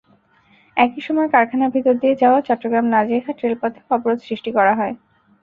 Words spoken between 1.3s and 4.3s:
কারখানার ভেতর দিয়ে যাওয়া চট্টগ্রাম-নাজিরহাট রেলপথেও অবরোধ